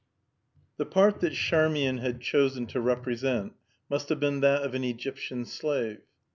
The 0.77 0.85
part 0.87 1.19
that 1.19 1.33
Charmian 1.33 1.99
had 1.99 2.21
chosen 2.21 2.65
to 2.65 2.81
represent 2.81 3.53
must 3.87 4.09
have 4.09 4.19
been 4.19 4.39
that 4.39 4.63
of 4.63 4.73
an 4.73 4.83
Egyptian 4.83 5.45
slave. 5.45 5.99